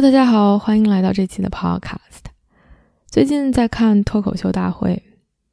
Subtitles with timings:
[0.00, 2.30] 大家好，欢迎来到这期的 Podcast。
[3.10, 5.02] 最近在看脱口秀大会，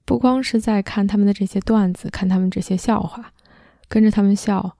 [0.05, 3.33] 不光是在看他们的这些段子，看他们这些笑话，
[3.87, 4.77] 跟着他们笑。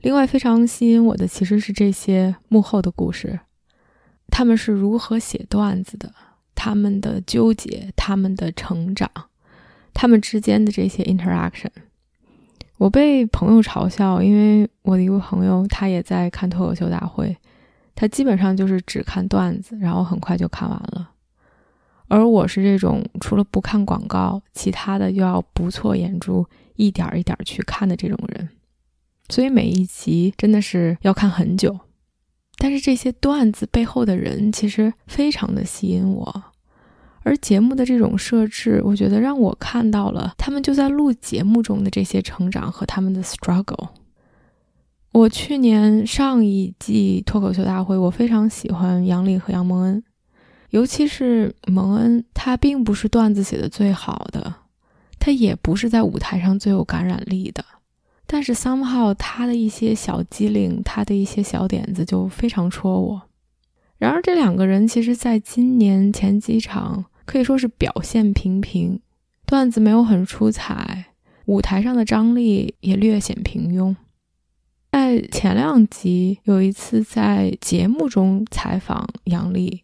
[0.00, 3.38] 另外，非常吸引我的其实是这些幕后的故事，
[4.32, 6.12] 他们是如何写段子的，
[6.56, 9.08] 他们的纠结，他们的成长，
[9.94, 11.70] 他们之间的这些 interaction。
[12.78, 17.36] 我被朋友嘲笑，因为我的一个朋友他也在看脱口秀大会。
[17.94, 21.10] 他基本上就是只看段子，然后很快就看完了。
[22.08, 28.48] 而我是这种除了不看广告，其他的又要不错眼珠，一点一点去看的这种人。
[29.30, 31.80] 所以每一集真的是要看很久。
[32.58, 36.44] 但是这些段子背后的人其实非常的吸引我，
[37.22, 43.88] 而节目的这种设置，我觉得让我看到了他们就在录节目中的这些成长和他们的 struggle。
[45.14, 50.02] 我去年上一季脱口秀大会，我非常喜欢杨笠和杨蒙恩，
[50.70, 54.52] 尤其是蒙恩，他并不是段子写的最好的，
[55.20, 57.64] 他也不是在舞台上最有感染力的，
[58.26, 63.22] 但是 somehow 他的一些小机灵，他的一些小点子就非常戳我。
[63.98, 68.98] 然而这两个人其实在今年前几场可以说是表现平平，
[69.46, 71.04] 段子没有很出彩，
[71.44, 73.94] 舞台上的张力也略显平庸。
[74.94, 79.82] 在前两集有一次在节目中采访杨笠，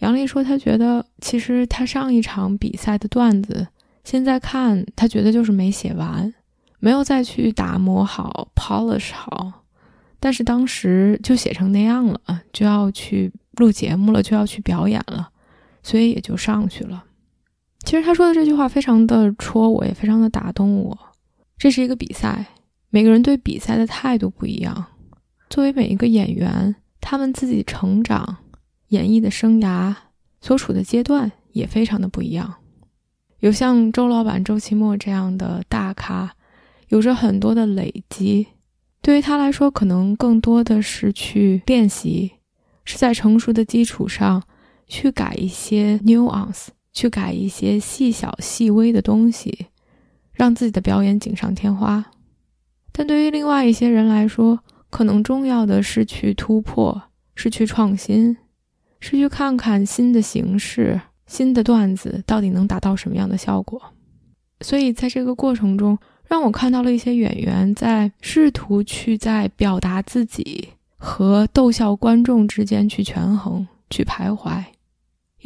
[0.00, 3.66] 杨笠说他觉得其实他上一场比赛的段子，
[4.04, 6.34] 现在看他觉得就是没写完，
[6.80, 9.64] 没有再去打磨好、polish 好，
[10.20, 12.20] 但是当时就写成那样了，
[12.52, 15.30] 就要去录节目了，就要去表演了，
[15.82, 17.02] 所以也就上去了。
[17.86, 20.98] 其实他说的这句话非常的戳我，也非常的打动我。
[21.56, 22.44] 这是一个比赛。
[22.96, 24.86] 每个人对比赛的态度不一样。
[25.50, 28.38] 作为每一个演员，他们自己成长、
[28.88, 29.94] 演绎的生涯
[30.40, 32.54] 所处的阶段也非常的不一样。
[33.40, 36.34] 有像周老板、周奇墨这样的大咖，
[36.88, 38.46] 有着很多的累积。
[39.02, 42.32] 对于他来说，可能更多的是去练习，
[42.86, 44.42] 是在成熟的基础上
[44.86, 49.66] 去改一些 nuance，去改一些细小细微的东西，
[50.32, 52.02] 让自己的表演锦上添花。
[52.98, 54.58] 但对于另外一些人来说，
[54.88, 57.02] 可能重要的是去突破，
[57.34, 58.34] 是去创新，
[59.00, 63.82] 是去看看新的形式、新的段子到底能达到什么样的效果。
[64.62, 74.64] 所以在这个过程中，让我看到了一些演员在试图去在表达自己和逗笑观众之间去权衡、去徘徊。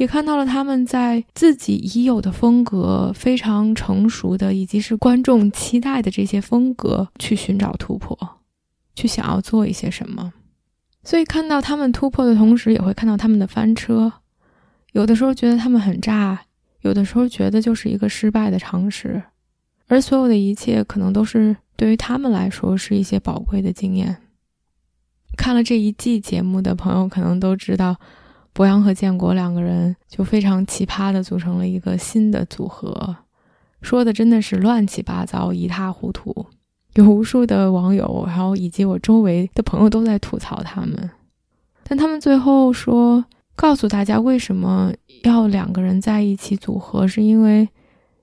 [0.01, 8.17] 也看到了他们在自己已有的风格非常成熟的，以及是观众期待的这些风格去寻找突破，
[8.95, 10.33] 去想要做一些什么。
[11.03, 14.11] 所以看到他们突破的同时，也会看到他们的翻车。
[14.93, 16.41] 有的时候觉得他们很炸，
[16.79, 19.21] 有的时候觉得就是一个失败的尝试。
[19.85, 24.17] 而所有的一切，可能都是对于他们来说是一些宝贵的经验。
[25.37, 27.97] 看了这一季节目的朋友，可能都知道。
[28.53, 33.15] 博洋和建国两个人就非常奇葩的组成了一个新的组合，
[33.81, 36.45] 说的真的是乱七八糟、一塌糊涂，
[36.95, 41.09] 有无数的网友，然后以及我周围的朋友都在吐槽他们。
[41.83, 43.23] 但他们最后说，
[43.55, 44.91] 告诉大家为什么
[45.23, 47.67] 要两个人在一起组合，是因为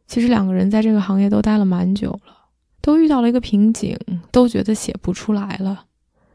[0.07, 2.35] 其实两个人在这个行业都待了蛮久了，
[2.81, 3.99] 都遇到了一个瓶颈，
[4.31, 5.87] 都觉得写不出来了，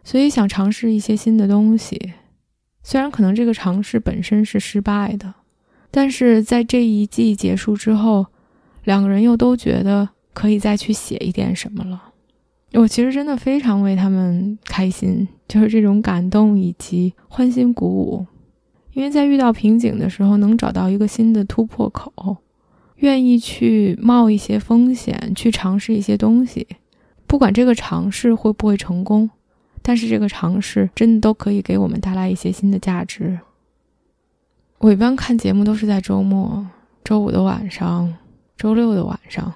[0.03, 2.13] 所以想尝试一些新的东西。
[2.83, 5.33] 虽然可能这个尝试本身是失败的，
[5.89, 8.25] 但是在这一季结束之后，
[8.83, 12.09] 两个人又都觉得可以再去写一点什么了。
[12.74, 18.25] 我其实真的非常为他们开心，就是这种感动以及欢欣鼓舞。
[18.94, 22.38] 因为在遇到瓶颈的时候，能找到一个新的突破口，
[22.97, 26.68] 愿意去冒一些风险，去尝试一些东西，
[27.25, 29.29] 不管这个尝试会不会成功。
[29.83, 33.38] 但是这个尝试真的都可以给我们带来一些新的价值。
[34.80, 36.65] 我一般看节目都是在周末、
[37.03, 38.12] 周五的晚上、
[38.57, 39.53] 周六的晚上，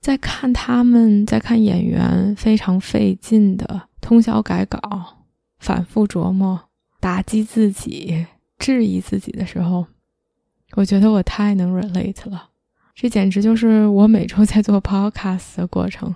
[0.00, 4.80] 在看他们在看演员非常费劲的通宵改稿、
[5.58, 6.60] 反复琢磨、
[7.00, 8.26] 打击自己，
[8.58, 9.86] 质疑自己的时候，
[10.72, 12.50] 我觉得我太能 relate 了。
[12.94, 16.14] 这简直就是我每周在做 podcast 的过程。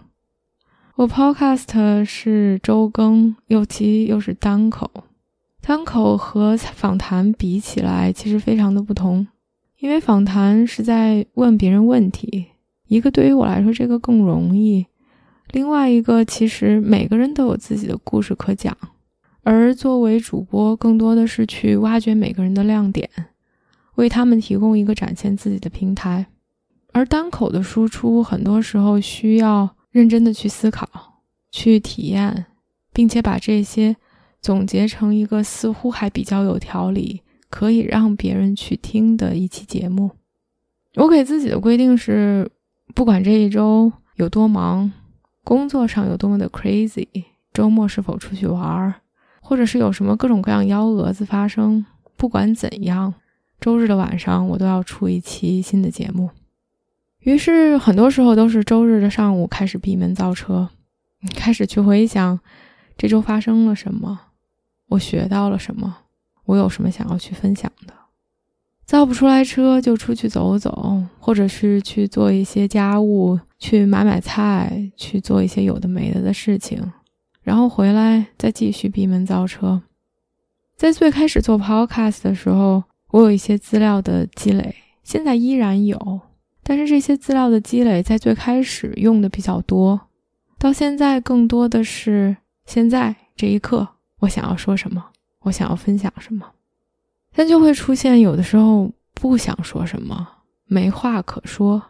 [0.99, 4.91] 我 podcast 是周更，尤其又是单口。
[5.61, 9.25] 单口和访谈比起来，其实非常的不同。
[9.79, 12.47] 因为访谈是在问别人问题，
[12.89, 14.87] 一个对于我来说这个更容易，
[15.53, 18.77] 另外一个其实每个人都有自己的故事可讲，
[19.45, 23.09] 而作为主播，更多的是去挖掘每个人的亮点，
[23.95, 26.27] 为他们提供一个展现自己的平台。
[26.93, 30.89] 而单口的输出，很多时候需要认真的去思考、
[31.51, 32.47] 去体验，
[32.93, 33.97] 并且把这些
[34.41, 40.13] 总结成一个似乎还比较有条理、可以让别人去听的一期节目。
[40.95, 42.49] 我给自己的规定是，
[42.95, 44.93] 不管这一周有多忙，
[45.43, 47.09] 工作上有多么的 crazy，
[47.53, 48.95] 周末是否出去玩，
[49.41, 51.85] 或者是有什么各种各样幺蛾子发生，
[52.17, 53.15] 不管怎样，
[53.61, 56.31] 周日的晚上我都要出一期新的节目。
[57.21, 60.69] 于是，很多时候都是周日的上午开始闭门造车，
[61.35, 62.39] 开始去回想
[62.97, 64.19] 这周发生了什么，
[64.89, 65.97] 我学到了什么，
[66.47, 67.93] 我有什么想要去分享的。
[68.87, 76.93] 造不出来车就出去走走，或者是去做一些家务，去买买菜，去做一些有的没的的事情，
[77.43, 79.83] 然后回来再继续闭门造车。
[80.77, 86.21] 在最开始做 Podcast 的时候，我有一些资料的积累，现在依然有。
[86.69, 89.99] 但是这些资料的积累，在最开始用的比较多，
[90.59, 92.37] 到现在更多的是
[92.67, 93.89] 现在这一刻，
[94.21, 95.03] 我想要说什么，
[95.45, 96.47] 我想要分享什么，
[97.35, 100.29] 但就会出现有的时候不想说什么，
[100.67, 101.81] 没话可说；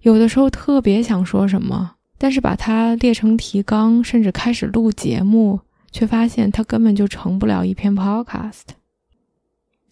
[0.00, 5.60] 有的时候特别想说什么，但是把它列成提纲，甚至开始录节目，
[5.92, 8.68] 却发现它根本就成不了一篇 podcast。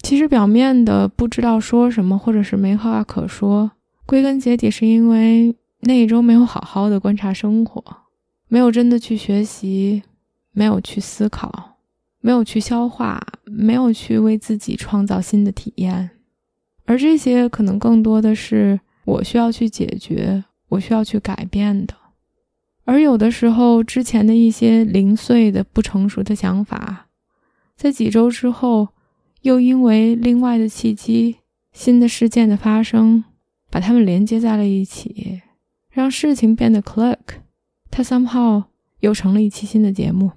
[0.01, 3.73] 其实表面的不知道说什么，或者是没话可说。
[4.07, 7.83] 归根结底，是因为那一周没有好好的观察生活，
[8.47, 10.01] 没有真的去学习，
[10.53, 11.77] 没有去思考，
[12.21, 16.11] 没有去消化，没有去为自己创造新的体验，
[16.85, 21.93] 而这些可能更多的是我需要去解决，我需要去改变的。
[22.85, 27.07] 而有的时候，之前的一些零碎的、不成熟的想法，
[27.75, 28.87] 在几周之后，
[29.41, 31.39] 又因为另外的契机、
[31.73, 33.25] 新的事件的发生。
[33.69, 35.41] 把它们连接在了一起，
[35.89, 37.17] 让事情变得 click，
[37.89, 38.63] 它 somehow
[38.99, 40.31] 又成了一期新的节目。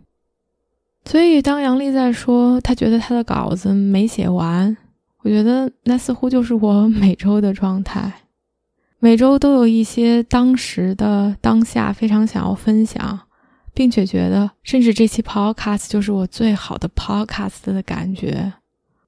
[1.05, 4.77] 所以，当杨丽在说她觉得她的稿子没写完，
[5.23, 8.13] 我觉得那似乎就是我 每周的状态。
[8.99, 13.19] 每周都有一些当时的当下非常想要分享，
[13.73, 18.53] 并且觉得甚至这期 podcast 就是我最好的 podcast 的感觉。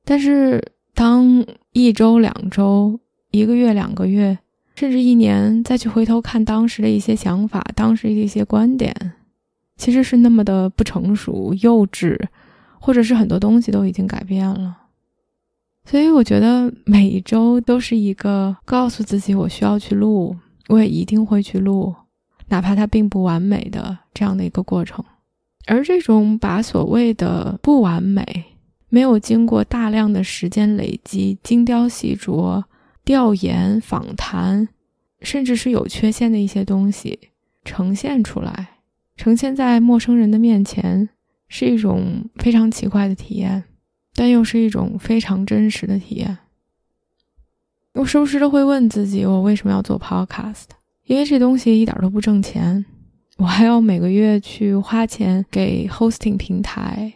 [0.03, 2.99] 但是，当一周、两周，
[3.33, 4.39] 一个月、两个月，
[4.77, 8.95] 甚至一年，再去回头看当时的一些想法、当时的一些观点，
[9.77, 12.19] 其实是那么的不成熟、幼稚，
[12.79, 14.77] 或者是很多东西都已经改变了。
[15.87, 20.37] 所以我觉得每一周都是一个告诉自己我需要去录，
[20.69, 21.95] 我也一定会去录，
[22.49, 25.03] 哪怕它并不完美的这样的一个过程。
[25.67, 28.45] 而这种把所谓的不完美、
[28.91, 32.63] 没有经过大量的时间累积、精雕细琢。
[33.05, 34.69] 调研、访谈，
[35.21, 37.19] 甚至是有缺陷的一些东西
[37.65, 38.79] 呈现出来，
[39.17, 41.09] 呈现在陌生人的面前，
[41.49, 43.65] 是一种非常奇怪的体验，
[44.15, 46.39] 但又是一种非常真实的体验。
[47.95, 50.65] 我时不时的会问自己，我为什么要做 Podcast？
[51.05, 52.85] 因为这东西一点都不挣钱，
[53.37, 57.13] 我还要每个月去花钱给 hosting 平台，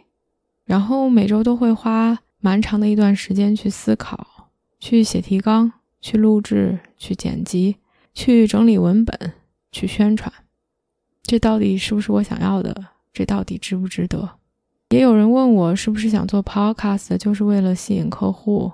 [0.65, 5.71] 然后每周都会花蛮长的一段时间去思考，去写提纲。
[5.99, 7.77] 去录制、去剪辑、
[8.13, 9.33] 去整理文本、
[9.71, 10.31] 去宣传，
[11.23, 12.87] 这到底是不是我想要的？
[13.13, 14.37] 这到底值不值得？
[14.89, 18.71] 也有人问我是不是想做 podcast，就是为了吸引客户。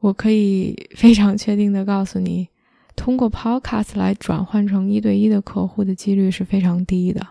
[0.00, 2.48] 我可以 非常确定的告诉你，
[2.96, 7.24] 通过 podcast 来转换成一对一的客户的几率是非常低的。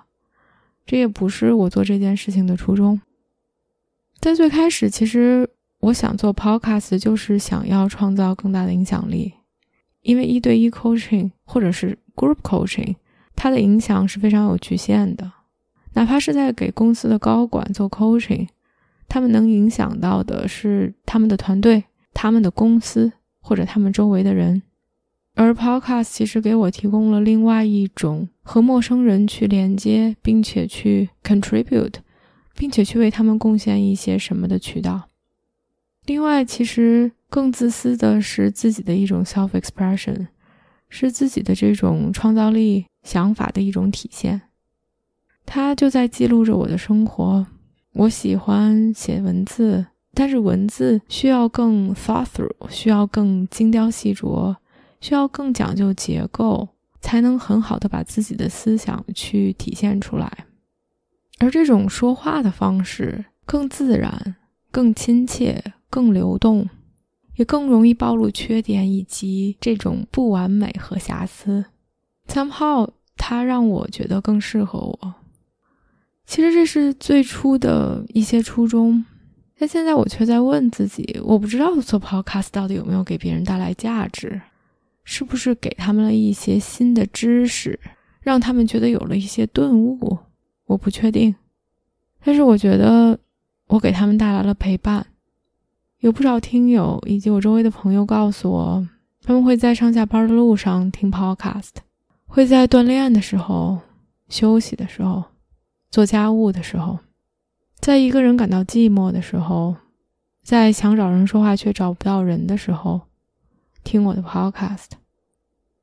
[0.86, 3.02] 这也不是我做这件事情的初衷。
[4.20, 5.50] 在最开始，其实。
[5.82, 9.34] 我想做 podcast，就是想要创造更大的影响力，
[10.02, 12.96] 因为一对一 coaching 或者是 group coaching，
[13.36, 15.32] 它的影响是非常有局限的。
[15.94, 18.48] 哪怕是在给公司的高管做 coaching，
[19.08, 21.84] 他们能影响到的是他们的团队、
[22.14, 24.62] 他们的公司或者他们周围的人。
[25.34, 31.96] 而 podcast 其实给我提供了另外一种和陌生人去连接，并且去 contribute，
[32.56, 35.08] 并且去为他们贡献一些什么的渠道。
[36.06, 40.28] 另外，其实更自私的是自己的一种 self expression，
[40.90, 44.42] 是自己的这种创造力、想法的一种体现。
[45.46, 47.46] 它就在记录着我的生活。
[47.94, 54.56] 我喜欢写文字，但是文字需要更 thought through，需要更精雕细琢，
[55.02, 56.70] 需要更讲究结构，
[57.02, 60.46] 才能很好的把自己的思想去体现出来。
[61.40, 64.36] 而这种说话的方式更自然、
[64.72, 66.68] 更亲切、更流动，
[67.36, 71.66] 也更容易暴露缺点以及这种不完美和瑕疵。
[72.28, 75.14] Somehow，它让我觉得更适合我。
[76.26, 79.04] 其实这是最初的一些初衷，
[79.60, 84.40] 但现在我却在问自己：我不知道做 podcast 到底有没有给别人带来价值，
[85.04, 87.78] 是不是给他们了一些新的知识，
[88.22, 90.18] 让他们觉得有了一些顿悟？
[90.68, 91.36] 我不确定，
[92.24, 93.20] 但是我觉得
[93.68, 95.06] 我给他们带来了陪伴。
[96.02, 98.88] 有不少听友以及我周围的朋友告诉我，
[99.22, 101.70] 他们会在上下班的路上听 podcast，
[102.26, 103.80] 会在锻炼的时候、
[104.28, 105.24] 休息的时候。
[105.92, 106.98] 做家务的时候，
[107.80, 109.76] 在一个人感到寂寞的时候，
[110.42, 113.02] 在想找人说话却找不到人的时候，
[113.84, 114.88] 听我的 podcast。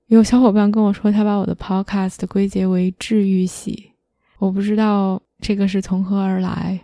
[0.06, 3.92] 有小伙伴跟我说，他把我的 podcast 归结为治愈系，
[4.38, 6.80] 我不知道这个是从何而来，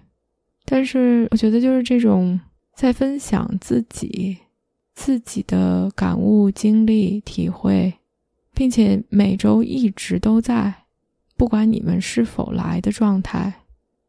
[0.67, 2.39] 但是我觉得就是这种
[2.77, 4.39] 在分享自己
[4.95, 7.95] 自己的感悟、经历、体会，
[8.53, 10.75] 并且每周一直都在。
[11.37, 13.53] 不管你们是否来的状态，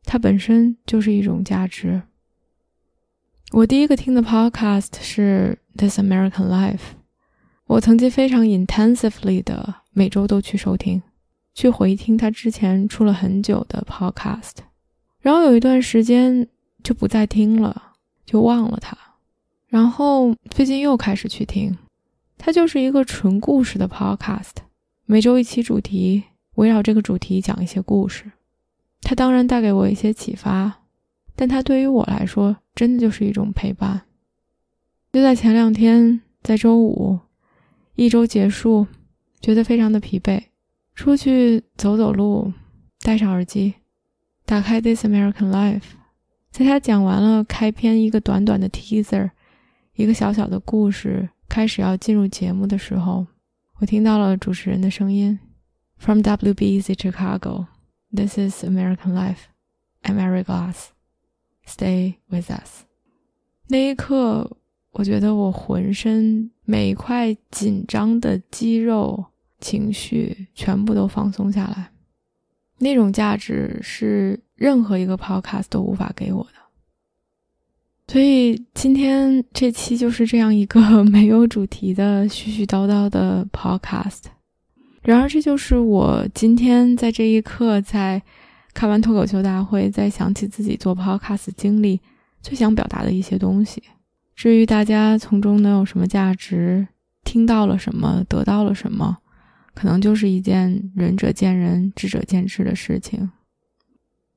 [0.04, 2.04] 它本身就是一种价值。
[3.52, 6.74] 我第一个听的 podcast 是《This American Life》，
[7.66, 11.02] 我曾经非常 intensively 的每周都去收听，
[11.56, 14.58] 去回听他之前出了很久的 podcast，
[15.20, 16.48] 然后有一段时间
[16.84, 17.85] 就不再听了，
[18.36, 18.98] 就忘了他，
[19.70, 21.78] 然后最近又开始去听，
[22.38, 24.52] 它就是一个纯故事的 podcast，
[25.06, 26.22] 每周一期主题。
[26.56, 28.30] 围绕这个主题讲一些故事，
[29.02, 30.82] 它当然带给我一些启发，
[31.34, 34.02] 但它对于我来说真的就是一种陪伴。
[35.14, 37.18] 就在前两天，在周五，
[37.96, 38.86] 一周结束，
[39.40, 40.44] 觉得非常的疲惫，
[40.94, 42.52] 出去走走路，
[43.00, 43.76] 戴上耳机，
[44.46, 45.80] 打开《This American Life》，
[46.56, 49.30] 在他讲完了开篇一个短短的 teaser，
[49.96, 53.28] 一个小小的故事，开始要进入节目的时候，
[53.82, 55.38] 我听到了主持人的声音。
[55.98, 57.66] From WBZ Chicago,
[58.10, 59.50] this is American Life.
[60.04, 60.92] I'm Mary Glass.
[61.68, 62.84] Stay with us.
[63.68, 64.56] 那一刻，
[64.92, 69.26] 我觉得我浑身每块紧张的肌肉、
[69.60, 71.92] 情绪全部都放松下来。
[72.78, 76.50] 那种价值是任何一个 podcast 都无法给我的。
[78.08, 84.26] 所以今天这期就是这样一个 没有主题的絮絮叨叨的 podcast。
[85.02, 88.22] 然而，这就是我今天在这一刻，在
[88.74, 92.00] 看完脱口秀大会，在想起自己做 podcast 经历，
[92.42, 93.84] 最想表达的一些东西。
[94.36, 96.88] 至于大家从中能有什么价值，
[97.24, 99.18] 听到了什么，得到了什么，
[99.74, 103.30] 可能就是一件仁者见仁，智者见智的事情。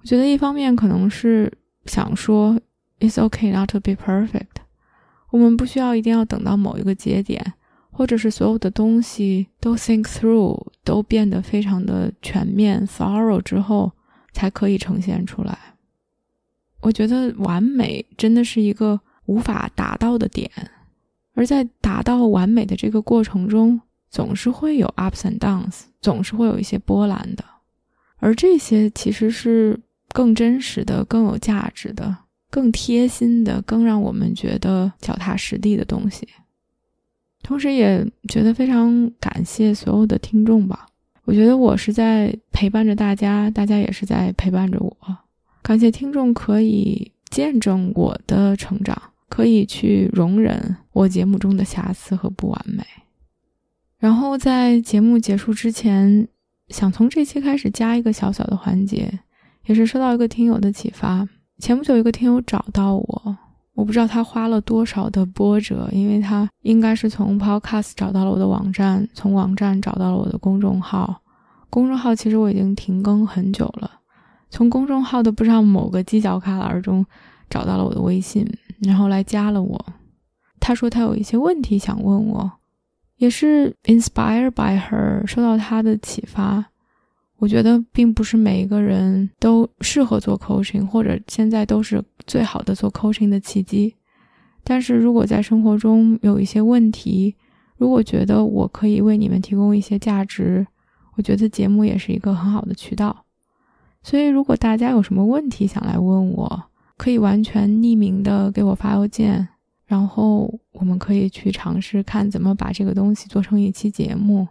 [0.00, 1.52] 我觉得一方面可能是
[1.86, 2.58] 想说
[3.00, 4.62] ，it's okay not to be perfect，
[5.30, 7.54] 我们不需要一定要等到某一个节点。
[7.90, 13.90] 或者是所有的东西都 think through，都变得非常的全面，thorough 之后
[14.32, 15.58] 才可以呈现出来。
[16.80, 20.48] 我觉得完美真的是一个无法达到的点，
[21.34, 27.44] 而在达到完美的这个过程中，总是会有 ups and downs，总是会有一些波澜的。
[28.18, 29.80] 而这些其实是
[30.12, 32.16] 更真实的、更有价值的、
[32.50, 36.26] 更贴心的、更让我们觉得脚踏实地的东西。
[37.42, 40.86] 同时也觉得非常感谢所有的听众吧，
[41.24, 44.96] 我觉得我是在陪伴着大家，大家也是在陪伴着我。
[45.62, 52.84] 感谢听众可以见证我的成长，可以去容忍我节目中的瑕疵和不完美。
[53.98, 56.26] 然后在节目结束之前，
[56.68, 59.20] 想从这期开始加一个小小的环节，
[59.68, 61.28] 也是收到一个听友的启发。
[61.58, 63.37] 前不久，一个听友找到我。
[63.75, 71.20] 我不知道他花了多少的波折，因为他应该是从 Podcast 找到了我的网站，从网站找到了我的公众号。
[71.68, 73.90] 公众号其实我已经停更很久了，
[74.48, 77.04] 从公众号的不知道某个犄角旮旯中
[77.50, 78.46] 找到了我的微信，
[78.80, 79.84] 然后来加了我。
[80.58, 82.50] 他说他有一些问题想问我，
[83.18, 86.64] 也是 inspired by her，受到他的启发。
[87.38, 93.95] 我觉得并不是每一个人都适合做 coaching，或者现在都是最好的做 coaching 的契机。
[94.64, 97.35] 但是如果在生活中有一些问题，
[97.76, 100.66] 如果觉得我可以为你们提供一些价值，
[101.14, 103.25] 我觉得节目也是一个很好的渠道。
[104.02, 106.64] 所以，如果大家有什么问题想来问我，
[106.97, 109.47] 可以完全匿名的给我发邮件，
[109.87, 114.47] 然后我们可以去尝试看怎么把这个东西做成一期节目。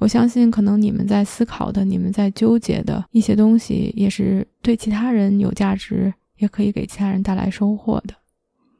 [0.00, 8.14] 我相信，可能你们在思考的、你们在纠结的一些东西，也是对其他人有价值，也可以给其他人带来收获的。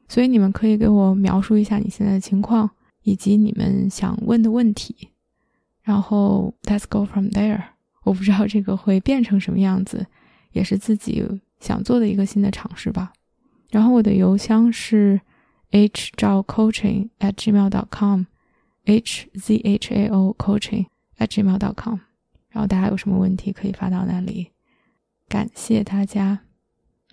[0.09, 2.67] 所以你们可以给我描述一下你现在的情况，
[3.03, 5.09] 以及你们想问的问题，
[5.83, 7.61] 然后 Let's go from there。
[8.03, 10.07] 我不知道这个会变成什么样子，
[10.53, 11.23] 也是自己
[11.59, 13.13] 想做的一个新的尝试吧。
[13.69, 15.21] 然后我的邮箱是
[15.69, 20.87] h 照 coaching at gmail dot com，h z h a o coaching
[21.21, 21.99] at gmail.com，。
[22.49, 24.49] 然后大家有什么问题可以发到那里。
[25.29, 26.39] 感谢大家，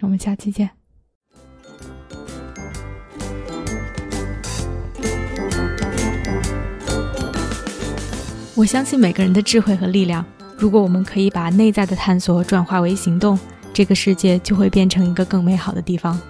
[0.00, 0.70] 我们下期见。
[8.56, 10.24] 我相信每个人的智慧和力量。
[10.56, 13.38] 如果我们可以把内在的探索转化为行动，
[13.72, 16.20] 这个世界就会变成一个更美好的地方。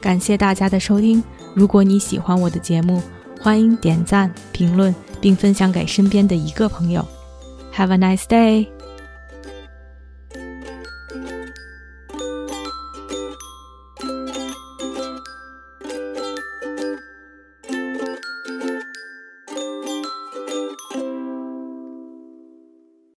[0.00, 1.20] 感谢大家的收听。
[1.52, 3.02] 如果你喜欢我的节目，
[3.40, 7.04] 欢迎点赞、评论并分享给身边的一个朋友。
[7.74, 8.70] Have a nice day.